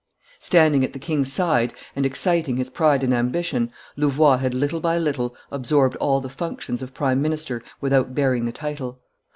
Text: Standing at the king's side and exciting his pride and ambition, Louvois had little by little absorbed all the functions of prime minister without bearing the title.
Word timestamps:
Standing 0.39 0.83
at 0.83 0.93
the 0.93 0.97
king's 0.97 1.31
side 1.31 1.75
and 1.95 2.07
exciting 2.07 2.57
his 2.57 2.71
pride 2.71 3.03
and 3.03 3.13
ambition, 3.13 3.71
Louvois 3.95 4.37
had 4.37 4.55
little 4.55 4.79
by 4.79 4.97
little 4.97 5.35
absorbed 5.51 5.95
all 5.97 6.19
the 6.19 6.27
functions 6.27 6.81
of 6.81 6.95
prime 6.95 7.21
minister 7.21 7.61
without 7.81 8.15
bearing 8.15 8.45
the 8.45 8.51
title. 8.51 8.99